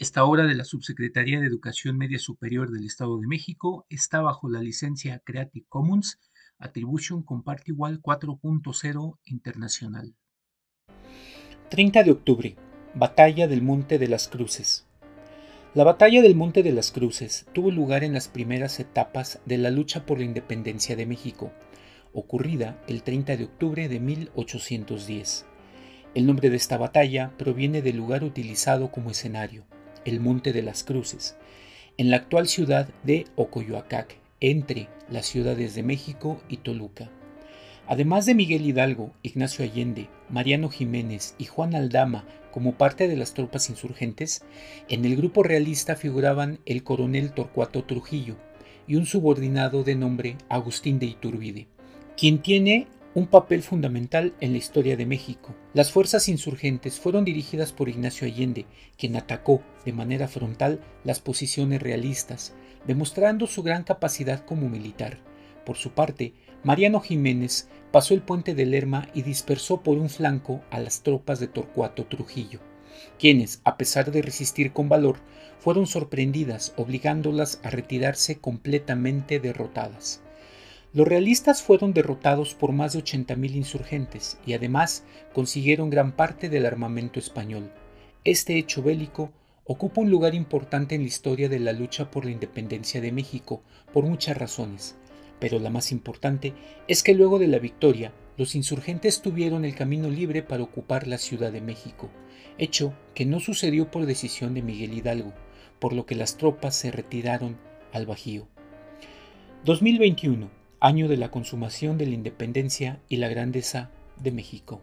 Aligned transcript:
Esta 0.00 0.24
obra 0.24 0.46
de 0.46 0.54
la 0.54 0.64
Subsecretaría 0.64 1.40
de 1.40 1.46
Educación 1.46 1.98
Media 1.98 2.18
Superior 2.18 2.70
del 2.70 2.86
Estado 2.86 3.18
de 3.18 3.26
México 3.26 3.84
está 3.90 4.22
bajo 4.22 4.48
la 4.48 4.62
licencia 4.62 5.20
Creative 5.26 5.66
Commons 5.68 6.18
Attribution 6.58 7.22
Comparte 7.22 7.64
Igual 7.66 8.00
4.0 8.00 9.18
Internacional. 9.24 10.14
30 11.68 12.02
de 12.02 12.10
octubre. 12.12 12.56
Batalla 12.94 13.46
del 13.46 13.60
Monte 13.60 13.98
de 13.98 14.08
las 14.08 14.28
Cruces. 14.28 14.86
La 15.74 15.84
batalla 15.84 16.22
del 16.22 16.34
Monte 16.34 16.62
de 16.62 16.72
las 16.72 16.92
Cruces 16.92 17.44
tuvo 17.52 17.70
lugar 17.70 18.02
en 18.02 18.14
las 18.14 18.28
primeras 18.28 18.80
etapas 18.80 19.42
de 19.44 19.58
la 19.58 19.70
lucha 19.70 20.06
por 20.06 20.16
la 20.16 20.24
independencia 20.24 20.96
de 20.96 21.04
México, 21.04 21.52
ocurrida 22.14 22.82
el 22.88 23.02
30 23.02 23.36
de 23.36 23.44
octubre 23.44 23.86
de 23.86 24.00
1810. 24.00 25.44
El 26.14 26.26
nombre 26.26 26.48
de 26.48 26.56
esta 26.56 26.78
batalla 26.78 27.34
proviene 27.36 27.82
del 27.82 27.98
lugar 27.98 28.24
utilizado 28.24 28.90
como 28.90 29.10
escenario, 29.10 29.66
el 30.04 30.20
Monte 30.20 30.52
de 30.52 30.62
las 30.62 30.84
Cruces, 30.84 31.36
en 31.96 32.10
la 32.10 32.16
actual 32.16 32.48
ciudad 32.48 32.88
de 33.02 33.26
Ocoyoacac, 33.36 34.16
entre 34.40 34.88
las 35.10 35.26
ciudades 35.26 35.74
de 35.74 35.82
México 35.82 36.40
y 36.48 36.58
Toluca. 36.58 37.10
Además 37.86 38.24
de 38.24 38.34
Miguel 38.34 38.64
Hidalgo, 38.64 39.12
Ignacio 39.22 39.64
Allende, 39.64 40.08
Mariano 40.28 40.68
Jiménez 40.68 41.34
y 41.38 41.46
Juan 41.46 41.74
Aldama 41.74 42.24
como 42.52 42.74
parte 42.74 43.08
de 43.08 43.16
las 43.16 43.34
tropas 43.34 43.68
insurgentes, 43.68 44.44
en 44.88 45.04
el 45.04 45.16
grupo 45.16 45.42
realista 45.42 45.96
figuraban 45.96 46.60
el 46.66 46.82
coronel 46.82 47.32
Torcuato 47.32 47.84
Trujillo 47.84 48.36
y 48.86 48.96
un 48.96 49.06
subordinado 49.06 49.82
de 49.82 49.94
nombre 49.94 50.36
Agustín 50.48 50.98
de 50.98 51.06
Iturbide, 51.06 51.66
quien 52.16 52.42
tiene 52.42 52.86
un 53.12 53.26
papel 53.26 53.62
fundamental 53.62 54.34
en 54.40 54.52
la 54.52 54.58
historia 54.58 54.96
de 54.96 55.04
México. 55.04 55.56
Las 55.74 55.90
fuerzas 55.90 56.28
insurgentes 56.28 57.00
fueron 57.00 57.24
dirigidas 57.24 57.72
por 57.72 57.88
Ignacio 57.88 58.26
Allende, 58.26 58.66
quien 58.96 59.16
atacó 59.16 59.62
de 59.84 59.92
manera 59.92 60.28
frontal 60.28 60.80
las 61.02 61.18
posiciones 61.18 61.82
realistas, 61.82 62.54
demostrando 62.86 63.48
su 63.48 63.64
gran 63.64 63.82
capacidad 63.82 64.44
como 64.44 64.68
militar. 64.68 65.18
Por 65.66 65.76
su 65.76 65.90
parte, 65.90 66.34
Mariano 66.62 67.00
Jiménez 67.00 67.68
pasó 67.90 68.14
el 68.14 68.22
puente 68.22 68.54
de 68.54 68.66
Lerma 68.66 69.08
y 69.12 69.22
dispersó 69.22 69.82
por 69.82 69.98
un 69.98 70.08
flanco 70.08 70.62
a 70.70 70.78
las 70.78 71.02
tropas 71.02 71.40
de 71.40 71.48
Torcuato 71.48 72.06
Trujillo, 72.06 72.60
quienes, 73.18 73.60
a 73.64 73.76
pesar 73.76 74.12
de 74.12 74.22
resistir 74.22 74.72
con 74.72 74.88
valor, 74.88 75.16
fueron 75.58 75.86
sorprendidas, 75.86 76.74
obligándolas 76.76 77.60
a 77.64 77.70
retirarse 77.70 78.38
completamente 78.38 79.40
derrotadas. 79.40 80.22
Los 80.92 81.06
realistas 81.06 81.62
fueron 81.62 81.92
derrotados 81.92 82.54
por 82.54 82.72
más 82.72 82.94
de 82.94 83.04
80.000 83.04 83.54
insurgentes 83.54 84.38
y 84.44 84.54
además 84.54 85.04
consiguieron 85.32 85.88
gran 85.88 86.10
parte 86.10 86.48
del 86.48 86.66
armamento 86.66 87.20
español. 87.20 87.70
Este 88.24 88.58
hecho 88.58 88.82
bélico 88.82 89.30
ocupa 89.64 90.00
un 90.00 90.10
lugar 90.10 90.34
importante 90.34 90.96
en 90.96 91.02
la 91.02 91.06
historia 91.06 91.48
de 91.48 91.60
la 91.60 91.72
lucha 91.72 92.10
por 92.10 92.24
la 92.24 92.32
independencia 92.32 93.00
de 93.00 93.12
México 93.12 93.62
por 93.92 94.04
muchas 94.04 94.36
razones, 94.36 94.96
pero 95.38 95.60
la 95.60 95.70
más 95.70 95.92
importante 95.92 96.54
es 96.88 97.04
que 97.04 97.14
luego 97.14 97.38
de 97.38 97.46
la 97.46 97.60
victoria 97.60 98.12
los 98.36 98.56
insurgentes 98.56 99.22
tuvieron 99.22 99.64
el 99.64 99.76
camino 99.76 100.10
libre 100.10 100.42
para 100.42 100.64
ocupar 100.64 101.06
la 101.06 101.18
Ciudad 101.18 101.52
de 101.52 101.60
México, 101.60 102.10
hecho 102.58 102.94
que 103.14 103.26
no 103.26 103.38
sucedió 103.38 103.92
por 103.92 104.06
decisión 104.06 104.54
de 104.54 104.62
Miguel 104.62 104.94
Hidalgo, 104.94 105.34
por 105.78 105.92
lo 105.92 106.04
que 106.04 106.16
las 106.16 106.36
tropas 106.36 106.74
se 106.74 106.90
retiraron 106.90 107.58
al 107.92 108.06
Bajío. 108.06 108.48
2021 109.64 110.59
año 110.80 111.08
de 111.08 111.16
la 111.16 111.30
consumación 111.30 111.98
de 111.98 112.06
la 112.06 112.14
independencia 112.14 112.98
y 113.08 113.16
la 113.16 113.28
grandeza 113.28 113.90
de 114.16 114.32
México. 114.32 114.80